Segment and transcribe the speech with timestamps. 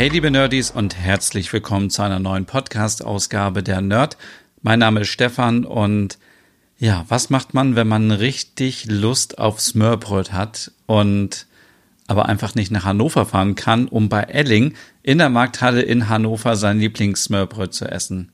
[0.00, 4.16] Hey liebe Nerdies und herzlich willkommen zu einer neuen Podcast-Ausgabe der Nerd.
[4.62, 6.16] Mein Name ist Stefan und
[6.78, 11.46] ja, was macht man, wenn man richtig Lust auf Smörbröt hat und
[12.06, 16.56] aber einfach nicht nach Hannover fahren kann, um bei Elling in der Markthalle in Hannover
[16.56, 18.32] sein Lieblingssmörbröt zu essen?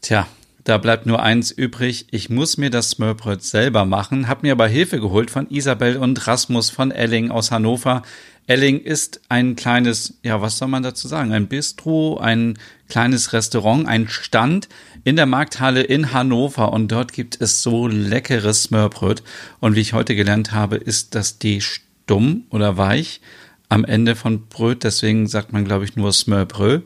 [0.00, 0.26] Tja,
[0.64, 2.06] da bleibt nur eins übrig.
[2.12, 6.26] Ich muss mir das Smörbröt selber machen, habe mir aber Hilfe geholt von Isabel und
[6.26, 8.02] Rasmus von Elling aus Hannover.
[8.46, 11.32] Elling ist ein kleines, ja, was soll man dazu sagen?
[11.32, 14.68] Ein Bistro, ein kleines Restaurant, ein Stand
[15.04, 19.22] in der Markthalle in Hannover und dort gibt es so leckeres Smörbröt.
[19.60, 23.20] Und wie ich heute gelernt habe, ist das die stumm oder weich
[23.68, 24.84] am Ende von Bröt.
[24.84, 26.84] Deswegen sagt man, glaube ich, nur Smörbröt.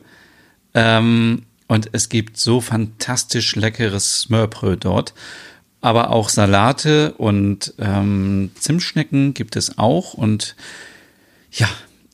[0.73, 5.13] Ähm, und es gibt so fantastisch leckeres Smörbröt dort.
[5.81, 10.55] Aber auch Salate und ähm, Zimtschnecken gibt es auch und
[11.57, 11.67] ja,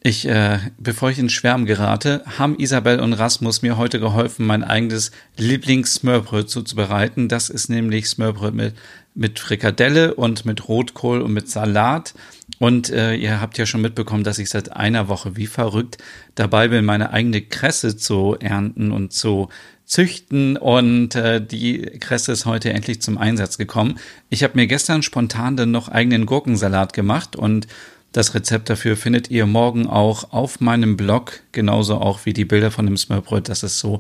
[0.05, 4.63] ich, äh, bevor ich in Schwärmen gerate, haben Isabel und Rasmus mir heute geholfen, mein
[4.63, 7.29] eigenes Lieblings-Smørbröt zuzubereiten.
[7.29, 8.75] Das ist nämlich Smørbröt mit,
[9.15, 12.13] mit Frikadelle und mit Rotkohl und mit Salat.
[12.59, 15.97] Und äh, ihr habt ja schon mitbekommen, dass ich seit einer Woche wie verrückt
[16.35, 19.47] dabei bin, meine eigene Kresse zu ernten und zu
[19.85, 23.99] züchten und äh, die Kresse ist heute endlich zum Einsatz gekommen.
[24.29, 27.67] Ich habe mir gestern spontan dann noch eigenen Gurkensalat gemacht und
[28.13, 32.71] das Rezept dafür findet ihr morgen auch auf meinem Blog, genauso auch wie die Bilder
[32.71, 33.49] von dem Smørbröt.
[33.49, 33.99] Das ist so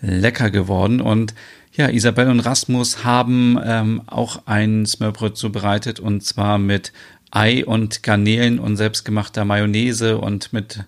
[0.00, 1.00] lecker geworden.
[1.00, 1.34] Und
[1.72, 6.92] ja, Isabel und Rasmus haben ähm, auch ein Smørbröt zubereitet und zwar mit
[7.30, 10.80] Ei und Garnelen und selbstgemachter Mayonnaise und mit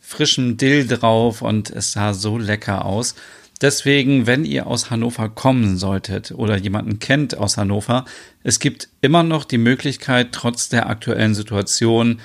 [0.00, 3.16] frischem Dill drauf und es sah so lecker aus.
[3.60, 8.06] Deswegen, wenn ihr aus Hannover kommen solltet oder jemanden kennt aus Hannover,
[8.42, 12.20] es gibt immer noch die Möglichkeit, trotz der aktuellen Situation,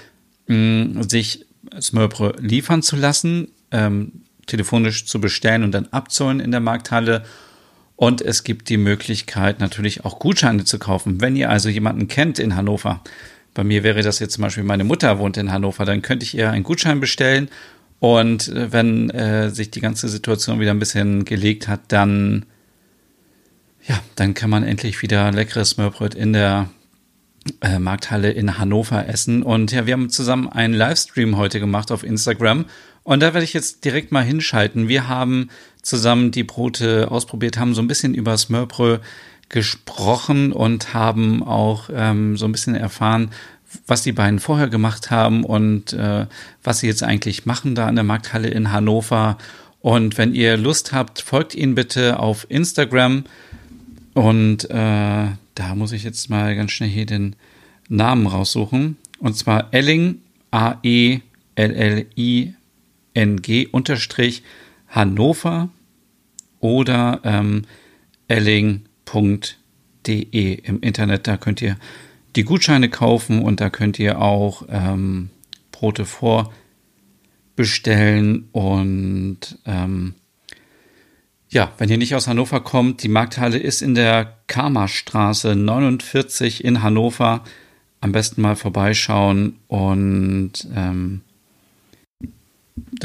[0.47, 1.45] mh, sich
[1.79, 7.23] Smörbrö liefern zu lassen, ähm, telefonisch zu bestellen und dann abzuholen in der Markthalle.
[7.97, 11.21] Und es gibt die Möglichkeit, natürlich auch Gutscheine zu kaufen.
[11.21, 13.01] Wenn ihr also jemanden kennt in Hannover,
[13.53, 16.35] bei mir wäre das jetzt zum Beispiel meine Mutter wohnt in Hannover, dann könnte ich
[16.35, 17.49] ihr einen Gutschein bestellen
[18.05, 22.45] und äh, wenn äh, sich die ganze Situation wieder ein bisschen gelegt hat, dann
[23.87, 26.69] ja, dann kann man endlich wieder leckeres Smørbröt in der
[27.61, 29.41] äh, Markthalle in Hannover essen.
[29.41, 32.65] Und ja, wir haben zusammen einen Livestream heute gemacht auf Instagram.
[33.01, 34.87] Und da werde ich jetzt direkt mal hinschalten.
[34.87, 35.49] Wir haben
[35.81, 39.01] zusammen die Brote ausprobiert, haben so ein bisschen über Smørbrød
[39.49, 43.31] gesprochen und haben auch ähm, so ein bisschen erfahren,
[43.87, 46.25] was die beiden vorher gemacht haben und äh,
[46.63, 49.37] was sie jetzt eigentlich machen da in der Markthalle in Hannover.
[49.81, 53.25] Und wenn ihr Lust habt, folgt ihnen bitte auf Instagram.
[54.13, 57.35] Und äh, da muss ich jetzt mal ganz schnell hier den
[57.87, 58.97] Namen raussuchen.
[59.19, 60.21] Und zwar Elling,
[60.51, 61.27] A-E-L-L-I-N-G
[63.67, 64.43] unterstrich
[64.87, 65.69] Hannover
[66.59, 67.63] oder ähm,
[68.27, 68.73] elling.de
[70.53, 71.27] im Internet.
[71.27, 71.77] Da könnt ihr
[72.35, 75.29] die Gutscheine kaufen und da könnt ihr auch ähm,
[75.71, 80.15] Brote vorbestellen und ähm,
[81.49, 86.83] ja, wenn ihr nicht aus Hannover kommt, die Markthalle ist in der Karmarstraße 49 in
[86.83, 87.45] Hannover.
[88.01, 91.21] Am besten mal vorbeischauen und ähm,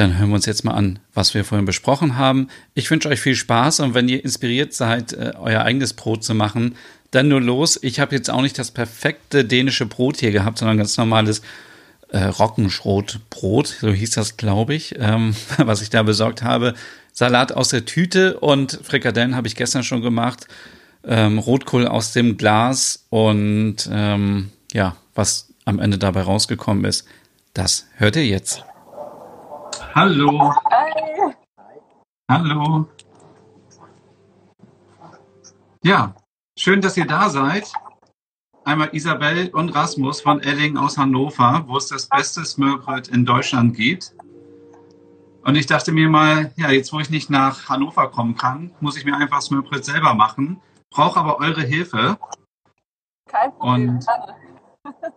[0.01, 2.49] dann hören wir uns jetzt mal an, was wir vorhin besprochen haben.
[2.73, 6.35] Ich wünsche euch viel Spaß und wenn ihr inspiriert seid, äh, euer eigenes Brot zu
[6.35, 6.77] machen,
[7.11, 7.79] dann nur los.
[7.83, 11.43] Ich habe jetzt auch nicht das perfekte dänische Brot hier gehabt, sondern ganz normales
[12.09, 16.75] äh, Roggenschrotbrot, so hieß das, glaube ich, ähm, was ich da besorgt habe.
[17.13, 20.47] Salat aus der Tüte und Frikadellen habe ich gestern schon gemacht.
[21.05, 27.07] Ähm, Rotkohl aus dem Glas und ähm, ja, was am Ende dabei rausgekommen ist,
[27.53, 28.65] das hört ihr jetzt.
[29.95, 30.55] Hallo.
[30.71, 31.35] Hi.
[32.31, 32.87] Hallo.
[35.83, 36.15] Ja,
[36.63, 37.73] Schön, dass ihr da seid.
[38.67, 43.75] Einmal Isabel und Rasmus von Elling aus Hannover, wo es das beste Smørbrød in Deutschland
[43.75, 44.15] gibt.
[45.43, 48.99] Und ich dachte mir mal, ja, jetzt wo ich nicht nach Hannover kommen kann, muss
[48.99, 50.61] ich mir einfach Smørbrød selber machen.
[50.91, 52.19] Brauche aber eure Hilfe.
[53.27, 53.89] Kein Problem.
[53.89, 54.07] Und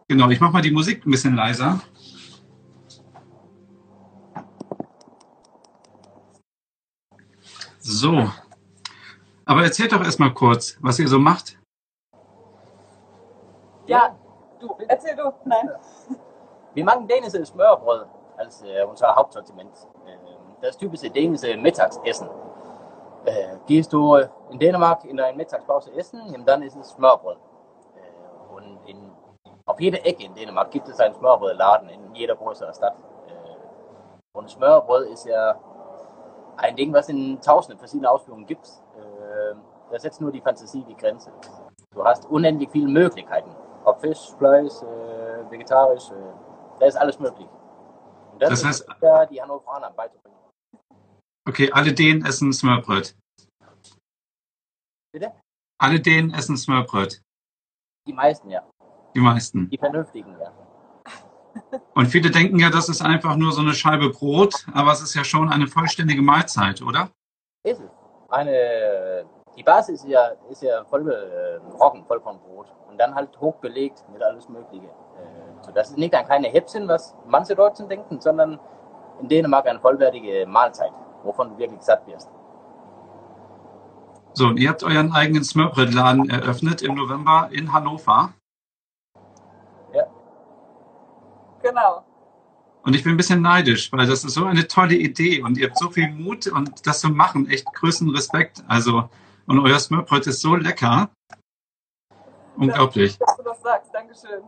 [0.07, 1.81] genau, ich mache mal die Musik ein bisschen leiser.
[7.83, 8.29] So.
[9.45, 11.59] Aber erzählt doch erstmal kurz, was ihr so macht.
[13.85, 14.15] Ja,
[14.57, 15.33] du, erzähl du.
[15.43, 15.69] Nein.
[16.73, 18.07] Wir machen dänische Smørbrød
[18.37, 19.75] als äh, unser Hauptsortiment.
[20.05, 20.17] Äh,
[20.61, 22.29] das typische dänische Mittagsessen.
[23.25, 24.15] Äh, gehst du
[24.49, 27.37] in Dänemark in deine Mittagspause essen, dann ist es Smørbrød.
[27.97, 29.11] Äh, und in,
[29.65, 32.95] auf jeder Ecke in Dänemark gibt es einen Smørbrødladen in jeder größeren Stadt.
[33.27, 35.59] Äh, und Smørbrød ist ja
[36.57, 38.67] ein Ding, was in tausenden verschiedenen Ausführungen gibt.
[38.97, 39.55] Äh,
[39.91, 41.31] da setzt nur die Fantasie die Grenze.
[41.93, 43.49] Du hast unendlich viele Möglichkeiten.
[43.85, 46.33] Ob Fisch, Fleisch, äh, vegetarisch, äh,
[46.79, 47.47] da ist alles möglich.
[48.31, 50.37] Und das, Das ist heißt- ja die Hannoveraner beizubringen.
[51.47, 53.15] Okay, alle Dänen essen Smørbrød.
[55.11, 55.31] Bitte?
[55.79, 57.21] Alle Dänen essen Smørbrød.
[58.07, 58.63] Die meisten, ja.
[59.13, 59.69] Die meisten.
[59.69, 60.51] Die Vernünftigen, ja.
[61.93, 65.13] Und viele denken ja, das ist einfach nur so eine Scheibe Brot, aber es ist
[65.13, 67.09] ja schon eine vollständige Mahlzeit, oder?
[67.63, 67.89] Ist es.
[68.29, 72.73] Eine, die Basis ist ja, ist ja voll äh, Roggen, Vollkornbrot.
[72.89, 74.85] Und dann halt hoch belegt mit alles Mögliche.
[74.85, 78.59] Äh, so, das ist nicht ein kleiner Häppchen, was manche Deutschen denken, sondern
[79.21, 80.91] in Dänemark eine vollwertige Mahlzeit,
[81.23, 82.29] wovon du wirklich satt wirst.
[84.33, 88.33] So, und ihr habt euren eigenen Smørbrødladen eröffnet im November in Hannover.
[91.63, 92.03] Genau.
[92.83, 95.69] Und ich bin ein bisschen neidisch, weil das ist so eine tolle Idee und ihr
[95.69, 98.61] habt so viel Mut und das zu machen, echt größten Respekt.
[98.67, 99.09] Also,
[99.47, 101.09] und euer Smørbrød ist so lecker.
[102.57, 103.17] Unglaublich.
[103.17, 104.43] Dass du das sagst, Dankeschön.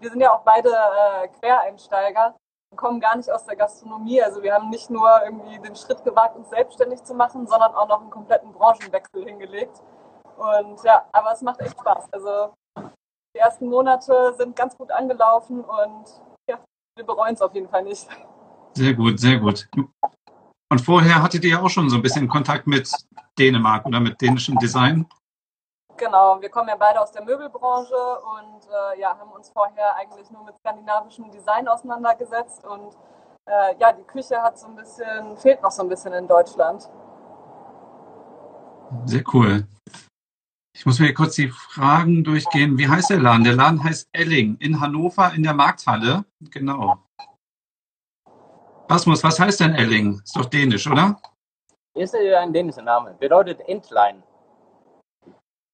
[0.00, 2.34] Wir sind ja auch beide äh, Quereinsteiger
[2.70, 4.20] und kommen gar nicht aus der Gastronomie.
[4.20, 7.88] Also wir haben nicht nur irgendwie den Schritt gewagt, uns selbstständig zu machen, sondern auch
[7.88, 9.80] noch einen kompletten Branchenwechsel hingelegt.
[10.36, 12.12] Und ja, aber es macht echt Spaß.
[12.12, 12.52] Also
[13.34, 16.04] die ersten Monate sind ganz gut angelaufen und
[16.48, 16.58] ja,
[16.96, 18.08] wir bereuen es auf jeden Fall nicht.
[18.74, 19.68] Sehr gut, sehr gut.
[20.70, 22.90] Und vorher hattet ihr ja auch schon so ein bisschen Kontakt mit
[23.38, 25.06] Dänemark oder mit dänischem Design.
[25.96, 30.28] Genau, wir kommen ja beide aus der Möbelbranche und äh, ja, haben uns vorher eigentlich
[30.30, 32.96] nur mit skandinavischem Design auseinandergesetzt und
[33.46, 36.88] äh, ja, die Küche hat so ein bisschen, fehlt noch so ein bisschen in Deutschland.
[39.04, 39.66] Sehr cool.
[40.76, 42.76] Ich muss mir kurz die Fragen durchgehen.
[42.76, 43.44] Wie heißt der Laden?
[43.44, 46.24] Der Laden heißt Elling in Hannover in der Markthalle.
[46.50, 46.98] Genau.
[48.90, 50.20] Rasmus, was heißt denn Elling?
[50.24, 51.16] Ist doch dänisch, oder?
[51.94, 53.14] Ist ja ein dänischer Name.
[53.14, 54.22] Bedeutet Entlein.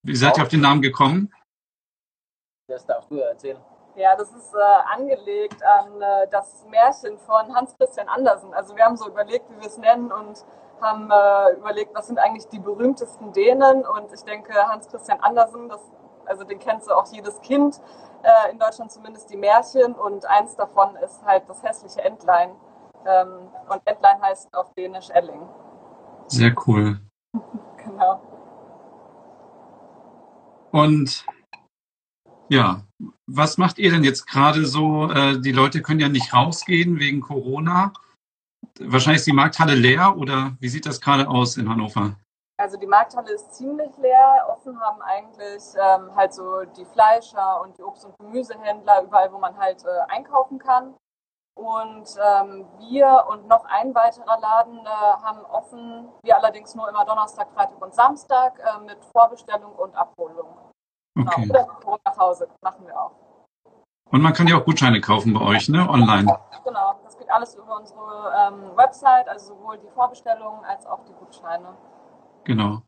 [0.02, 1.32] Wie seid ihr auf den Namen gekommen?
[2.68, 3.58] Das darfst du erzählen.
[3.96, 8.52] Ja, das ist äh, angelegt an äh, das Märchen von Hans Christian Andersen.
[8.52, 10.44] Also wir haben so überlegt, wie wir es nennen und
[10.80, 15.68] haben äh, überlegt, was sind eigentlich die berühmtesten Dänen und ich denke Hans Christian Andersen,
[15.68, 15.80] das,
[16.26, 17.80] also den kennt so auch jedes Kind,
[18.22, 22.50] äh, in Deutschland zumindest die Märchen und eins davon ist halt das hässliche Entlein.
[23.06, 25.42] Ähm, und Entlein heißt auf Dänisch Elling.
[26.26, 27.00] Sehr cool.
[27.82, 28.20] Genau.
[30.70, 31.24] Und
[32.50, 32.82] ja,
[33.26, 35.10] was macht ihr denn jetzt gerade so?
[35.10, 37.92] Äh, die Leute können ja nicht rausgehen wegen Corona.
[38.78, 42.14] Wahrscheinlich ist die Markthalle leer oder wie sieht das gerade aus in Hannover?
[42.56, 44.46] Also die Markthalle ist ziemlich leer.
[44.48, 49.38] Offen haben eigentlich ähm, halt so die Fleischer und die Obst- und Gemüsehändler, überall, wo
[49.38, 50.94] man halt äh, einkaufen kann.
[51.54, 57.04] Und ähm, wir und noch ein weiterer Laden äh, haben offen, wir allerdings nur immer
[57.04, 60.56] Donnerstag, Freitag und Samstag äh, mit Vorbestellung und Abholung.
[61.14, 61.30] Genau.
[61.32, 61.50] Okay.
[61.50, 63.12] Oder Lieferung nach Hause machen wir auch.
[64.10, 65.88] Und man kann ja auch Gutscheine kaufen bei euch, ne?
[65.88, 66.38] Online.
[66.64, 67.00] Genau,
[67.32, 71.76] alles über unsere ähm, Website, also sowohl die Vorbestellungen als auch die Gutscheine.
[72.44, 72.82] Genau.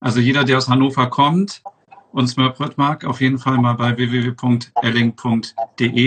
[0.00, 1.62] Also jeder, der aus Hannover kommt
[2.12, 4.42] und Smørbrød mag, auf jeden Fall mal bei www.elling.de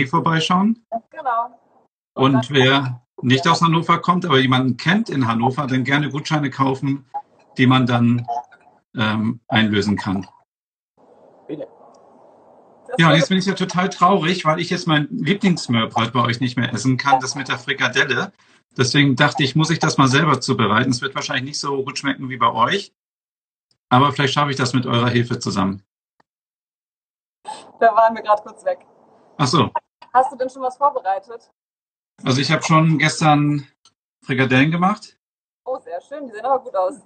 [0.06, 0.84] vorbeischauen.
[1.10, 1.58] Genau.
[2.14, 7.06] Und wer nicht aus Hannover kommt, aber jemanden kennt in Hannover, dann gerne Gutscheine kaufen,
[7.56, 8.26] die man dann
[8.96, 10.26] ähm, einlösen kann.
[12.98, 16.40] Ja, und jetzt bin ich ja total traurig, weil ich jetzt mein Lieblingssmørbrød bei euch
[16.40, 18.32] nicht mehr essen kann, das mit der Frikadelle.
[18.76, 20.90] Deswegen dachte ich, muss ich das mal selber zubereiten.
[20.90, 22.92] Es wird wahrscheinlich nicht so gut schmecken wie bei euch.
[23.88, 25.82] Aber vielleicht schaffe ich das mit eurer Hilfe zusammen.
[27.80, 28.86] Da waren wir gerade kurz weg.
[29.36, 29.70] Ach so.
[30.14, 31.50] Hast du denn schon was vorbereitet?
[32.24, 33.66] Also ich habe schon gestern
[34.24, 35.18] Frikadellen gemacht.
[35.64, 36.26] Oh, sehr schön.
[36.26, 37.00] Die sehen aber gut aus.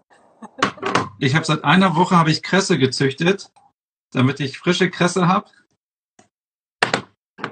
[1.19, 3.50] Ich habe seit einer Woche habe ich Kresse gezüchtet,
[4.12, 5.50] damit ich frische Kresse habe.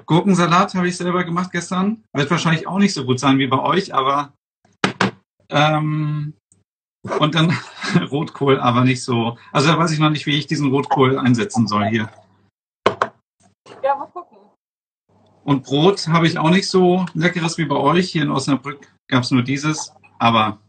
[0.05, 2.03] Gurkensalat habe ich selber gemacht gestern.
[2.13, 4.33] Wird wahrscheinlich auch nicht so gut sein wie bei euch, aber
[5.49, 6.33] ähm,
[7.19, 7.53] und dann
[8.11, 9.37] Rotkohl, aber nicht so.
[9.51, 12.09] Also da weiß ich noch nicht, wie ich diesen Rotkohl einsetzen soll hier.
[13.83, 14.37] Ja, mal gucken.
[15.43, 18.11] Und Brot habe ich auch nicht so leckeres wie bei euch.
[18.11, 20.59] Hier in Osnabrück gab es nur dieses, aber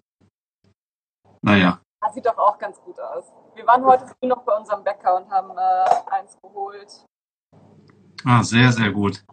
[1.43, 1.81] naja.
[2.01, 3.33] Das sieht doch auch ganz gut aus.
[3.55, 7.05] Wir waren heute früh noch bei unserem Bäcker und haben äh, eins geholt.
[8.29, 9.25] Ah, sehr, sehr gut.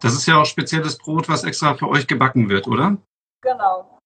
[0.00, 2.96] Das ist ja auch spezielles Brot, was extra für euch gebacken wird, oder?
[3.40, 3.98] Genau.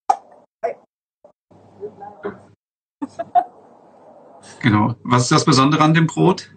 [4.60, 4.94] Genau.
[5.04, 6.50] Was ist das Besondere an dem Brot?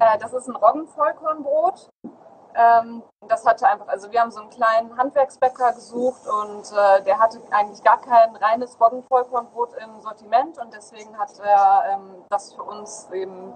[0.00, 1.88] Äh, das ist ein Roggenvollkornbrot.
[2.56, 7.18] Ähm, das hatte einfach, also wir haben so einen kleinen Handwerksbäcker gesucht und äh, der
[7.18, 12.62] hatte eigentlich gar kein reines Roggenvollkornbrot im Sortiment und deswegen hat er ähm, das für
[12.62, 13.54] uns eben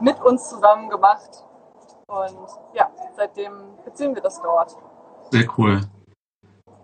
[0.00, 1.45] mit uns zusammen gemacht.
[2.08, 3.52] Und ja, seitdem
[3.84, 4.76] beziehen wir das dort.
[5.30, 5.80] Sehr cool.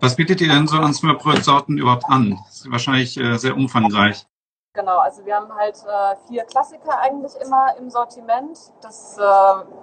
[0.01, 2.37] Was bietet ihr denn so an Smørbrød-Sorten überhaupt an?
[2.45, 4.27] Das ist wahrscheinlich äh, sehr umfangreich.
[4.75, 8.57] Genau, also wir haben halt äh, vier Klassiker eigentlich immer im Sortiment.
[8.81, 9.21] Das äh,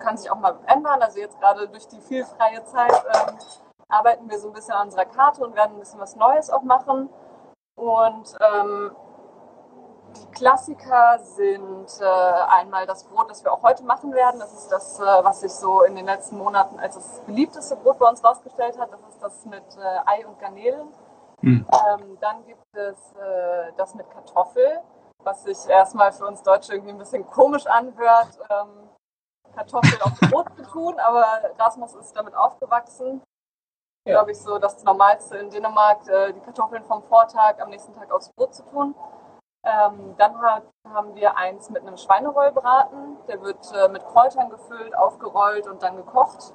[0.01, 1.01] kann sich auch mal ändern.
[1.01, 3.37] Also jetzt gerade durch die viel freie Zeit ähm,
[3.89, 6.65] arbeiten wir so ein bisschen an unserer Karte und werden ein bisschen was Neues auch
[6.65, 7.09] machen.
[7.77, 8.91] Und ähm,
[10.17, 14.41] die Klassiker sind äh, einmal das Brot, das wir auch heute machen werden.
[14.41, 17.99] Das ist das, äh, was sich so in den letzten Monaten als das beliebteste Brot
[17.99, 18.93] bei uns rausgestellt hat.
[18.93, 20.89] Das ist das mit äh, Ei und Garnelen.
[21.41, 21.67] Hm.
[21.73, 24.81] Ähm, dann gibt es äh, das mit Kartoffel,
[25.23, 28.91] was sich erstmal für uns Deutsche irgendwie ein bisschen komisch anhört, ähm,
[29.55, 31.27] Kartoffel auf Brot zu tun, aber
[31.59, 33.23] Rasmus ist damit aufgewachsen.
[34.05, 34.15] Ja.
[34.15, 38.11] Glaube ich, so das Normalste in Dänemark, äh, die Kartoffeln vom Vortag am nächsten Tag
[38.13, 38.95] aufs Brot zu tun.
[39.63, 43.17] Ähm, dann hat, haben wir eins mit einem Schweinerollbraten.
[43.29, 46.55] Der wird äh, mit Kräutern gefüllt, aufgerollt und dann gekocht.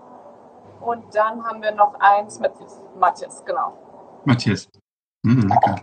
[0.82, 2.52] Und dann haben wir noch eins mit
[3.00, 3.74] Matjes, genau.
[4.26, 4.68] Matthias.
[5.26, 5.76] Hm, lecker.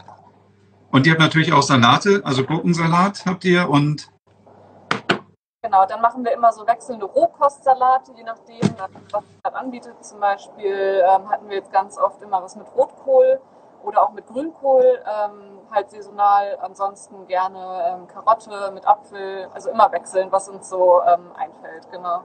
[0.91, 4.09] Und ihr habt natürlich auch Salate, also Gurkensalat habt ihr und
[5.65, 8.61] Genau, dann machen wir immer so wechselnde Rohkostsalate, je nachdem,
[9.13, 10.05] was es gerade anbietet.
[10.05, 13.41] Zum Beispiel ähm, hatten wir jetzt ganz oft immer was mit Rotkohl
[13.85, 16.59] oder auch mit Grünkohl, ähm, halt saisonal.
[16.61, 22.23] Ansonsten gerne ähm, Karotte mit Apfel, also immer wechselnd, was uns so ähm, einfällt, genau.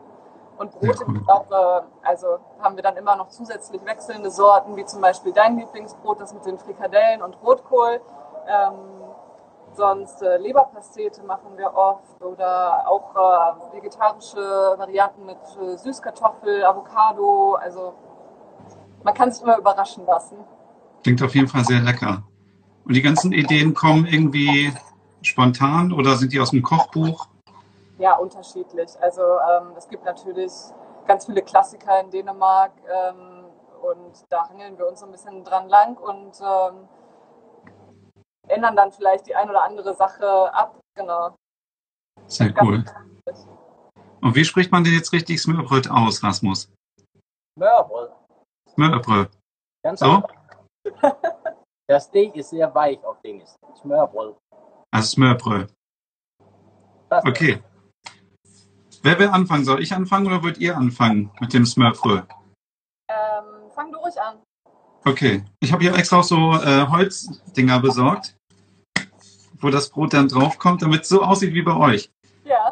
[0.57, 1.21] Und Brote, cool.
[1.27, 5.57] auch, äh, also haben wir dann immer noch zusätzlich wechselnde Sorten, wie zum Beispiel dein
[5.57, 8.01] Lieblingsbrot, das mit den Frikadellen und Rotkohl.
[8.47, 8.97] Ähm,
[9.77, 14.39] Sonst äh, Leberpastete machen wir oft oder auch äh, vegetarische
[14.75, 17.53] Varianten mit äh, Süßkartoffel, Avocado.
[17.61, 17.93] Also
[19.03, 20.43] man kann sich immer überraschen lassen.
[21.03, 22.23] Klingt auf jeden Fall sehr lecker.
[22.83, 24.71] Und die ganzen Ideen kommen irgendwie
[25.21, 27.27] spontan oder sind die aus dem Kochbuch?
[27.99, 28.89] Ja, unterschiedlich.
[29.01, 30.51] Also ähm, es gibt natürlich
[31.07, 33.45] ganz viele Klassiker in Dänemark ähm,
[33.81, 36.87] und da hangeln wir uns so ein bisschen dran lang und ähm,
[38.47, 40.79] ändern dann vielleicht die ein oder andere Sache ab.
[40.95, 41.35] Genau.
[42.27, 42.83] Sehr cool.
[44.21, 46.71] Und wie spricht man denn jetzt richtig Smørbrød aus, Rasmus?
[47.57, 48.11] Smørbrød.
[48.73, 49.29] Smørbrød.
[49.83, 50.05] Ganz So?
[50.05, 50.36] einfach.
[51.89, 53.49] Das D ist sehr weich auf Dänisch.
[53.79, 54.35] Smørbrød.
[54.91, 55.73] Also Smørbrød.
[57.09, 57.63] Das Okay.
[59.03, 59.63] Wer will anfangen?
[59.63, 62.25] Soll ich anfangen oder wollt ihr anfangen mit dem Smørbrød?
[63.09, 64.39] Ähm, fang du ruhig an.
[65.05, 65.45] Okay.
[65.61, 68.35] Ich habe hier extra auch so äh, Holzdinger besorgt,
[69.59, 72.11] wo das Brot dann draufkommt, damit es so aussieht wie bei euch.
[72.43, 72.69] Ja.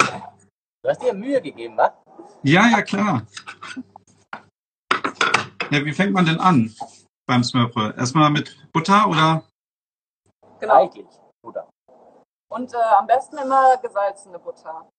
[0.83, 1.97] Du hast dir Mühe gegeben, wa?
[2.43, 3.25] Ja, ja, klar.
[5.71, 6.75] Ja, wie fängt man denn an
[7.25, 7.97] beim Smørbrød?
[7.97, 9.43] Erstmal mit Butter oder?
[10.59, 10.73] Genau.
[10.73, 11.07] Eigentlich.
[11.43, 11.69] Oder?
[12.51, 14.89] Und äh, am besten immer gesalzene Butter.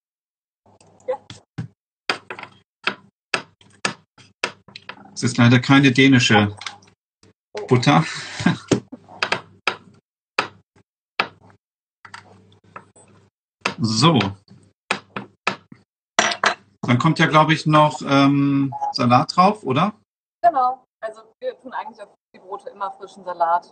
[5.15, 6.55] Es ist leider keine dänische
[7.69, 8.05] Butter.
[13.79, 14.19] So.
[16.81, 19.93] Dann kommt ja, glaube ich, noch ähm, Salat drauf, oder?
[20.43, 20.86] Genau.
[21.01, 23.69] Also wir tun eigentlich auf die Brote immer frischen Salat.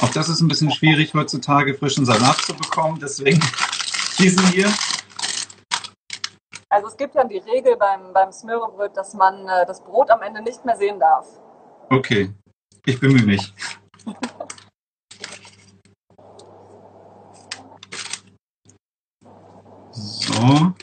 [0.00, 2.98] Auch das ist ein bisschen schwierig heutzutage, frischen Salat zu bekommen.
[3.00, 3.40] Deswegen
[4.18, 4.72] diesen hier.
[6.68, 10.22] Also es gibt ja die Regel beim, beim Smørrebrød, dass man äh, das Brot am
[10.22, 11.26] Ende nicht mehr sehen darf.
[11.90, 12.32] Okay,
[12.84, 13.52] ich bemühe mich.
[19.96, 20.74] So.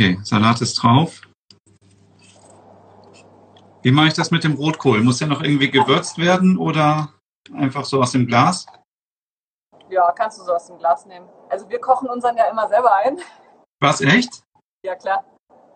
[0.00, 1.20] Okay, Salat ist drauf.
[3.82, 5.02] Wie mache ich das mit dem Rotkohl?
[5.02, 7.12] Muss der noch irgendwie gewürzt werden oder
[7.52, 8.64] einfach so aus dem Glas?
[9.90, 11.28] Ja, kannst du so aus dem Glas nehmen.
[11.50, 13.20] Also wir kochen unseren ja immer selber ein.
[13.82, 14.42] Was, echt?
[14.86, 15.22] Ja klar.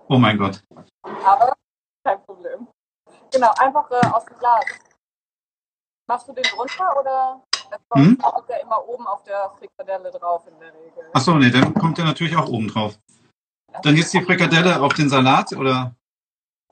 [0.09, 0.65] Oh mein Gott.
[1.03, 1.53] Aber
[2.03, 2.67] kein Problem.
[3.31, 4.65] Genau, einfach äh, aus dem Glas.
[6.09, 7.43] Machst du den drunter oder?
[7.93, 8.17] Hm?
[8.19, 11.11] kommt ja immer oben auf der Frikadelle drauf in der Regel.
[11.13, 12.99] Achso, nee, dann kommt der natürlich auch oben drauf.
[13.83, 15.95] Dann jetzt die Frikadelle auf den Salat, oder?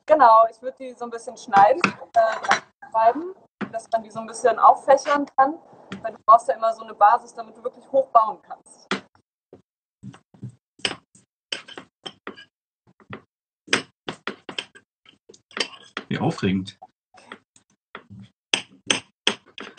[0.06, 1.80] Genau, ich würde die so ein bisschen schneiden,
[2.14, 3.34] äh, schreiben,
[3.70, 5.54] dass man die so ein bisschen auffächern kann.
[6.00, 8.88] Weil du brauchst ja immer so eine Basis, damit du wirklich hoch bauen kannst.
[16.08, 16.78] Wie aufregend.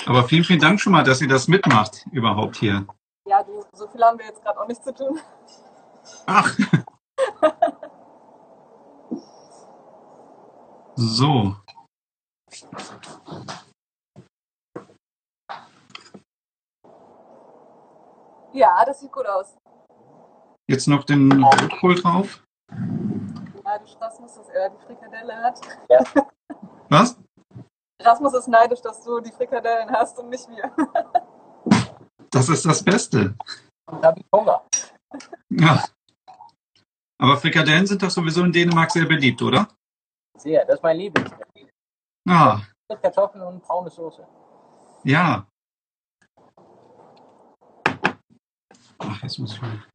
[0.06, 2.86] Aber vielen, vielen Dank schon mal, dass ihr das mitmacht überhaupt hier.
[3.27, 5.20] Ja, du, so viel haben wir jetzt gerade auch nicht zu tun.
[6.25, 6.56] Ach.
[10.96, 11.55] So.
[18.53, 19.55] Ja, das sieht gut aus.
[20.70, 22.43] Jetzt noch den Rotkohl drauf.
[22.70, 25.60] Ja, du Rasmus, dass er die Frikadelle hat.
[25.89, 26.03] Ja.
[26.89, 27.17] Was?
[28.01, 30.72] Rasmus ist neidisch, dass du die Frikadellen hast und nicht wir.
[32.29, 33.36] Das ist das Beste.
[33.91, 34.63] Und habe ich Hunger.
[35.50, 35.84] Ja.
[37.24, 39.70] Aber Frikadellen sind doch sowieso in Dänemark sehr beliebt, oder?
[40.38, 41.70] Sehr, das ist mein Lieblingsgericht.
[42.27, 42.60] Ah.
[42.89, 44.27] Mit Kartoffeln und braune Soße.
[45.06, 45.48] Ja.
[48.98, 49.86] Ach, jetzt muss ich mal.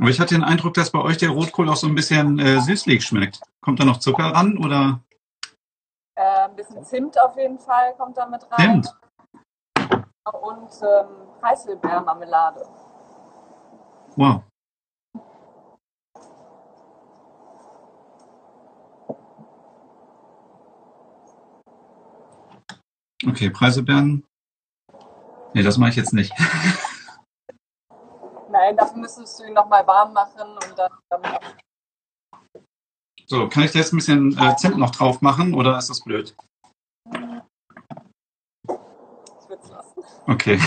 [0.00, 2.60] Aber ich hatte den Eindruck, dass bei euch der Rotkohl auch so ein bisschen äh,
[2.60, 3.40] süßlich schmeckt.
[3.60, 5.00] Kommt da noch Zucker ran oder?
[6.16, 8.82] Äh, ein bisschen Zimt auf jeden Fall kommt da mit rein.
[8.82, 8.98] Zimt?
[10.32, 11.06] Und ähm,
[11.40, 12.66] Preiselbeermarmelade.
[14.16, 14.42] Wow.
[23.26, 24.24] Okay, Preiselbeeren.
[25.54, 26.32] Nee, das mache ich jetzt nicht.
[28.50, 31.40] Nein, dafür müsstest du ihn nochmal warm machen und dann damit
[33.26, 36.00] So, kann ich da jetzt ein bisschen äh, Zimt noch drauf machen oder ist das
[36.00, 36.34] blöd?
[37.06, 37.18] Ich
[39.48, 40.02] würde es lassen.
[40.28, 40.60] Okay.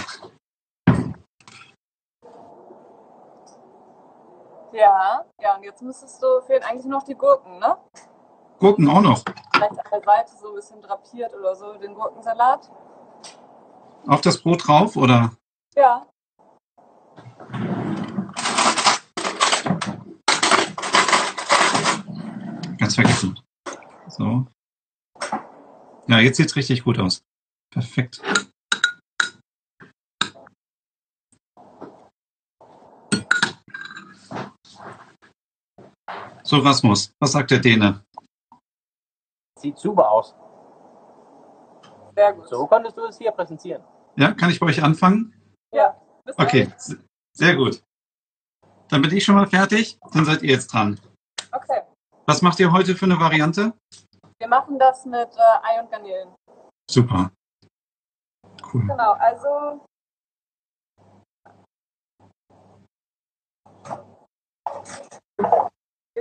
[4.74, 7.77] Ja, ja, und jetzt müsstest du, fehlen eigentlich noch die Gurken, ne?
[8.57, 9.24] Gurken auch noch.
[9.53, 12.72] Vielleicht an der Seite so ein bisschen drapiert oder so, den Gurkensalat.
[14.07, 15.31] Auf das Brot drauf oder?
[15.75, 16.07] Ja.
[22.79, 23.40] Ganz vergessen.
[24.07, 24.48] So.
[26.07, 27.24] Ja, jetzt sieht's richtig gut aus.
[27.72, 28.22] Perfekt.
[36.51, 38.03] So, Rasmus, was sagt der Däne?
[39.57, 40.35] Sieht super aus.
[42.14, 42.50] Sehr gut.
[42.50, 43.81] So konntest du es hier präsentieren.
[44.18, 45.33] Ja, kann ich bei euch anfangen?
[45.74, 45.96] Ja.
[46.35, 46.70] Okay,
[47.31, 47.81] sehr gut.
[48.90, 51.00] Dann bin ich schon mal fertig, dann seid ihr jetzt dran.
[51.53, 51.83] Okay.
[52.25, 53.72] Was macht ihr heute für eine Variante?
[54.37, 56.35] Wir machen das mit äh, Ei und Garnelen.
[56.90, 57.31] Super.
[58.74, 58.87] Cool.
[58.87, 59.85] Genau, also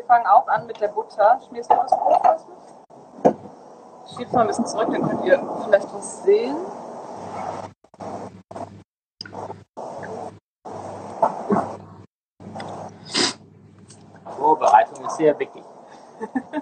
[0.01, 1.39] wir fangen auch an mit der Butter.
[1.47, 2.23] Schmierst du das Brot,
[3.23, 3.37] du?
[4.17, 6.57] Schieb's mal ein bisschen zurück, dann könnt ihr vielleicht was sehen.
[14.39, 15.63] Vorbereitung ist sehr wichtig.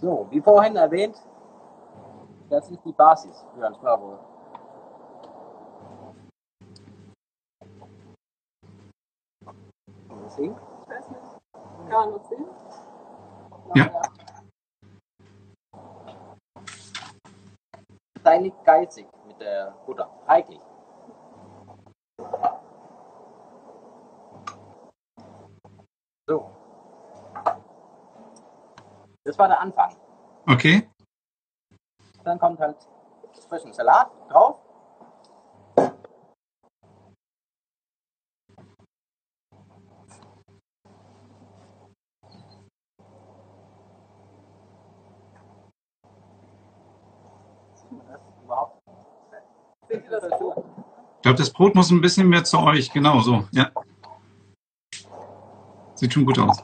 [0.00, 1.16] so, wie vorhin erwähnt,
[2.56, 4.18] das ist die Basis für ein Smørbrød.
[9.44, 10.56] Kann man das sehen?
[10.56, 11.90] Ich weiß nicht.
[11.90, 12.46] Kann man das sehen?
[13.74, 14.02] Ja.
[18.24, 20.08] Sei nicht geizig mit der Butter.
[20.26, 20.62] Eigentlich.
[26.26, 26.50] So.
[29.24, 29.94] Das war der Anfang.
[30.48, 30.88] Okay.
[32.26, 32.76] Dann kommt halt
[33.48, 34.56] frischen Salat drauf.
[49.88, 50.02] Ich
[51.22, 52.92] glaube, das Brot muss ein bisschen mehr zu euch.
[52.92, 53.44] Genau so.
[53.52, 53.70] Ja.
[55.94, 56.60] Sieht schon gut aus.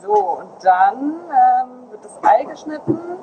[0.00, 3.18] So, und dann ähm, wird das Ei geschnitten.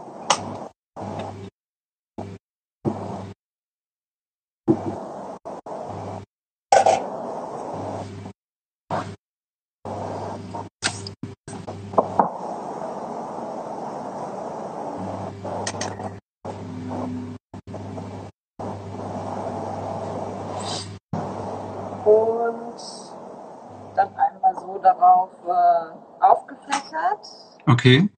[24.80, 27.28] So darauf äh, aufgefächert.
[27.68, 28.10] Okay.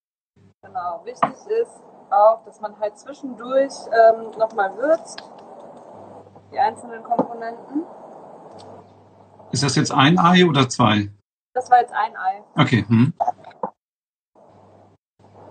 [0.64, 5.24] Genau, wichtig ist auch, dass man halt zwischendurch ähm, nochmal würzt,
[6.52, 7.84] die einzelnen Komponenten.
[9.52, 11.10] Ist das jetzt ein Ei oder zwei?
[11.54, 12.44] Das war jetzt ein Ei.
[12.56, 12.86] Okay.
[12.88, 13.14] Hm.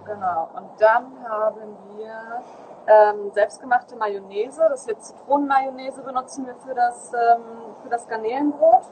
[0.04, 0.50] Genau.
[0.54, 2.42] Und dann haben wir
[2.86, 4.60] ähm, selbstgemachte Mayonnaise.
[4.68, 8.84] Das ist jetzt Zitronenmayonnaise benutzen wir für das, ähm, für das Garnelenbrot.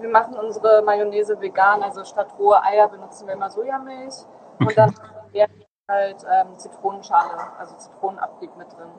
[0.00, 4.14] Wir machen unsere Mayonnaise vegan, also statt rohe Eier benutzen wir immer Sojamilch.
[4.60, 4.68] Okay.
[4.68, 5.48] Und dann haben wir
[5.90, 8.90] halt ähm, Zitronenschale, also Zitronenabrieb mit drin.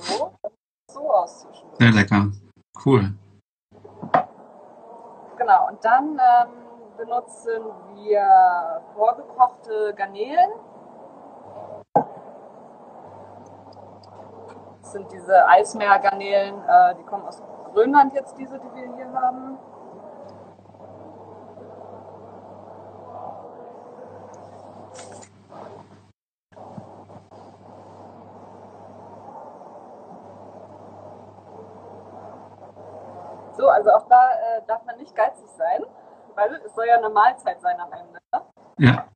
[0.00, 0.32] So,
[0.90, 1.46] so aus.
[1.78, 2.28] Sehr lecker.
[2.84, 3.12] Cool.
[5.36, 6.61] Genau, und dann ähm,
[7.02, 10.52] benutzen wir vorgekochte Garnelen.
[14.80, 19.58] Das sind diese Eismeergarnelen, äh, die kommen aus Grönland jetzt, diese, die wir hier haben.
[33.56, 35.84] So, also auch da äh, darf man nicht geizig sein,
[36.34, 38.20] weil es soll ja eine Mahlzeit sein am Ende.
[38.32, 38.42] ne?
[38.78, 39.08] Ja.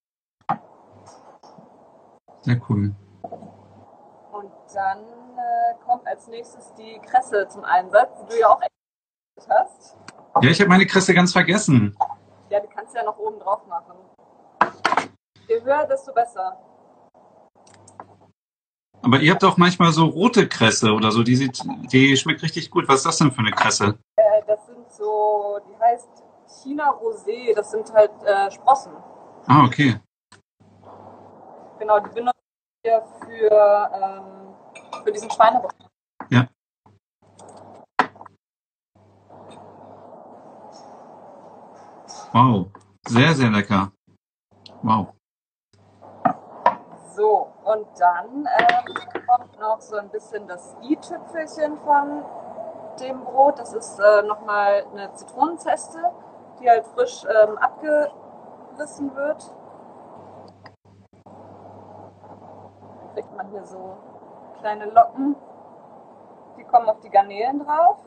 [2.42, 2.94] Sehr cool.
[4.32, 8.60] Und dann äh, kommt als nächstes die Kresse zum Einsatz, die du ja auch
[9.36, 9.96] extra hast.
[10.42, 11.96] Ja, ich habe meine Kresse ganz vergessen.
[12.50, 13.96] Ja, die kannst du ja noch oben drauf machen.
[15.48, 16.58] Je höher, desto besser.
[19.02, 22.70] Aber ihr habt auch manchmal so rote Kresse oder so, die sieht, die schmeckt richtig
[22.70, 22.88] gut.
[22.88, 23.98] Was ist das denn für eine Kresse?
[24.16, 28.92] Äh, das sind so, die heißt China Rosé, das sind halt äh, Sprossen.
[29.46, 30.00] Ah, okay.
[31.78, 32.40] Genau, die benutzen
[32.82, 35.74] wir für, ähm, für diesen Schweinebrot.
[36.30, 36.48] Ja.
[42.32, 42.66] Wow.
[43.08, 43.92] Sehr, sehr lecker.
[44.82, 45.08] Wow.
[47.14, 48.94] So, und dann ähm,
[49.26, 52.24] kommt noch so ein bisschen das i-Tüpfelchen von
[53.00, 53.58] dem Brot.
[53.58, 55.98] Das ist äh, nochmal eine Zitronenzeste,
[56.60, 59.54] die halt frisch ähm, abgerissen wird.
[62.74, 63.96] Dann kriegt man hier so
[64.60, 65.36] kleine Locken.
[66.56, 67.98] Die kommen auf die Garnelen drauf.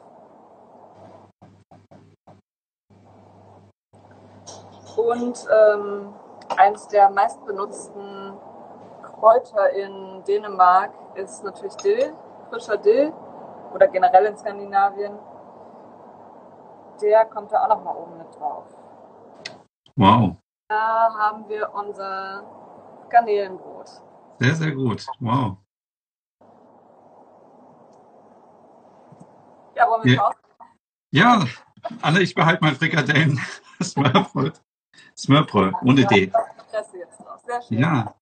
[4.97, 6.13] Und ähm,
[6.57, 8.37] eins der meistbenutzten
[9.03, 12.13] Kräuter in Dänemark ist natürlich Dill,
[12.49, 13.13] frischer Dill
[13.73, 15.17] oder generell in Skandinavien.
[17.01, 18.65] Der kommt da auch nochmal oben mit drauf.
[19.95, 20.35] Wow.
[20.69, 22.43] Da haben wir unser
[23.09, 23.89] Garnelenbrot.
[24.39, 25.05] Sehr, sehr gut.
[25.19, 25.57] Wow.
[29.75, 30.31] Ja, wollen wir Ja.
[31.11, 31.45] Ja,
[32.01, 33.39] alle, ich behalte mein Frikadellen.
[33.81, 34.61] Smörbröt.
[35.17, 36.31] Smörbröt, ohne D.
[37.45, 37.79] Sehr schön.
[37.79, 38.13] Ja.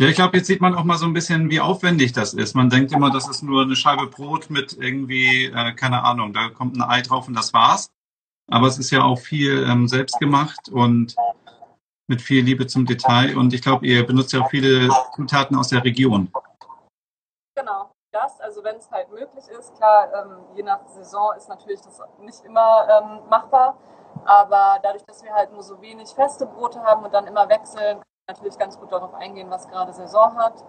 [0.00, 2.56] Ja, ich glaube, jetzt sieht man auch mal so ein bisschen, wie aufwendig das ist.
[2.56, 6.48] Man denkt immer, das ist nur eine Scheibe Brot mit irgendwie, äh, keine Ahnung, da
[6.48, 7.90] kommt ein Ei drauf und das war's.
[8.50, 11.14] Aber es ist ja auch viel ähm, selbst gemacht und
[12.08, 13.38] mit viel Liebe zum Detail.
[13.38, 16.30] Und ich glaube, ihr benutzt ja auch viele Zutaten aus der Region.
[17.54, 21.80] Genau, das, also wenn es halt möglich ist, klar, ähm, je nach Saison ist natürlich
[21.82, 23.78] das nicht immer ähm, machbar,
[24.24, 28.02] aber dadurch, dass wir halt nur so wenig feste Brote haben und dann immer wechseln,
[28.28, 30.64] natürlich ganz gut darauf eingehen, was gerade Saison hat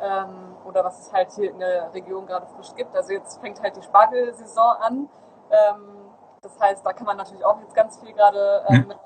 [0.00, 2.96] ähm, oder was es halt hier in der Region gerade frisch gibt.
[2.96, 5.08] Also jetzt fängt halt die Spargelsaison an,
[5.50, 6.10] ähm,
[6.42, 8.86] das heißt, da kann man natürlich auch jetzt ganz viel gerade ähm, Ja.
[8.86, 8.98] mit.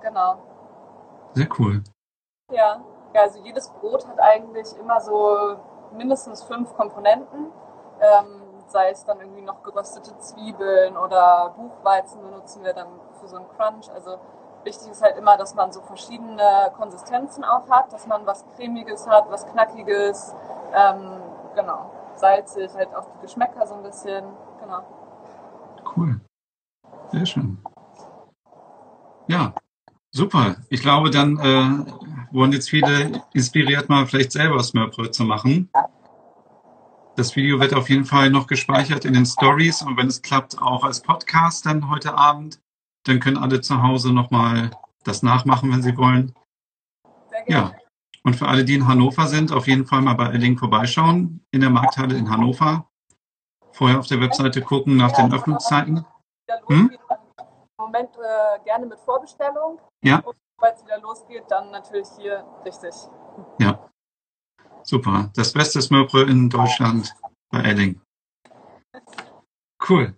[0.00, 0.36] Genau.
[1.34, 1.82] Sehr cool.
[2.50, 2.80] Ja,
[3.14, 5.56] ja, also jedes Brot hat eigentlich immer so
[5.92, 7.52] mindestens fünf Komponenten.
[8.00, 12.88] Ähm, sei es dann irgendwie noch geröstete Zwiebeln oder Buchweizen benutzen wir dann
[13.20, 13.90] für so einen Crunch.
[13.92, 14.18] Also
[14.64, 19.06] wichtig ist halt immer, dass man so verschiedene Konsistenzen auch hat, dass man was Cremiges
[19.06, 20.34] hat, was Knackiges,
[20.74, 21.22] ähm,
[21.54, 24.24] genau, salzig, halt auch die Geschmäcker so ein bisschen,
[24.60, 24.82] genau.
[25.96, 26.20] Cool.
[27.12, 27.58] Sehr schön.
[29.26, 29.52] Ja,
[30.10, 30.56] super.
[30.68, 35.70] Ich glaube, dann äh, wurden jetzt viele inspiriert, mal vielleicht selber Smørbrød zu machen.
[37.16, 40.60] Das Video wird auf jeden Fall noch gespeichert in den Stories und wenn es klappt,
[40.60, 42.60] auch als Podcast dann heute Abend.
[43.04, 44.70] Dann können alle zu Hause nochmal
[45.04, 46.34] das nachmachen, wenn sie wollen.
[47.30, 47.72] Sehr gerne.
[47.72, 47.80] Ja.
[48.22, 51.62] Und für alle, die in Hannover sind, auf jeden Fall mal bei Elling vorbeischauen, in
[51.62, 52.86] der Markthalle in Hannover.
[53.72, 56.04] Vorher auf der Webseite gucken nach den Öffnungszeiten.
[56.66, 56.90] Hm?
[57.78, 59.80] Moment äh, gerne mit Vorbestellung.
[60.02, 60.18] Ja.
[60.18, 62.92] Und sobald es wieder losgeht, dann natürlich hier richtig.
[63.58, 63.88] Ja.
[64.82, 65.30] Super.
[65.34, 67.14] Das beste Smørbrød in Deutschland
[67.50, 68.00] bei Edding.
[69.88, 70.14] Cool.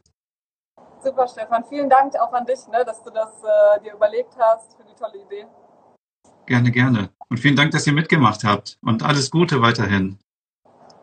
[1.02, 1.64] Super, Stefan.
[1.64, 4.94] Vielen Dank auch an dich, ne, dass du das äh, dir überlegt hast für die
[4.94, 5.46] tolle Idee.
[6.46, 7.10] Gerne, gerne.
[7.28, 8.78] Und vielen Dank, dass ihr mitgemacht habt.
[8.82, 10.18] Und alles Gute weiterhin.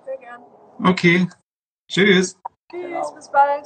[0.05, 0.41] Sehr gern.
[0.83, 1.27] Okay.
[1.89, 2.39] Tschüss.
[2.71, 3.65] Tschüss, bis bald.